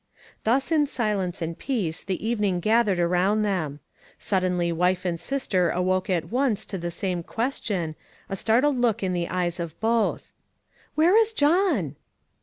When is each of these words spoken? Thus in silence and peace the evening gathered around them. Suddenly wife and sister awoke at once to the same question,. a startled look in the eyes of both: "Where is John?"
Thus 0.45 0.71
in 0.71 0.87
silence 0.87 1.43
and 1.43 1.55
peace 1.55 2.03
the 2.03 2.27
evening 2.27 2.59
gathered 2.59 2.97
around 2.97 3.43
them. 3.43 3.81
Suddenly 4.17 4.71
wife 4.71 5.05
and 5.05 5.19
sister 5.19 5.69
awoke 5.69 6.09
at 6.09 6.31
once 6.31 6.65
to 6.65 6.79
the 6.79 6.89
same 6.89 7.21
question,. 7.21 7.93
a 8.27 8.35
startled 8.35 8.79
look 8.79 9.03
in 9.03 9.13
the 9.13 9.29
eyes 9.29 9.59
of 9.59 9.79
both: 9.79 10.31
"Where 10.95 11.15
is 11.15 11.33
John?" 11.33 11.97